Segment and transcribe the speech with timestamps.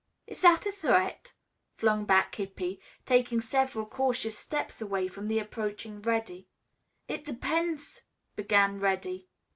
[0.25, 1.35] "Is that a threat?"
[1.75, 6.47] flung back Hippy, taking several cautious steps away from the approaching Reddy.
[7.07, 8.01] "It depends"
[8.35, 9.29] began Reddy.